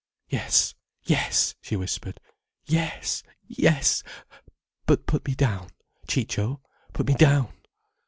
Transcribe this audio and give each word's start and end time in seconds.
"Yes—yes!" 0.29 1.53
she 1.61 1.75
whispered. 1.75 2.19
"Yes—yes! 2.65 4.01
But 4.87 5.05
put 5.05 5.27
me 5.27 5.35
down, 5.35 5.69
Ciccio. 6.07 6.59
Put 6.91 7.05
me 7.05 7.13
down." 7.13 7.53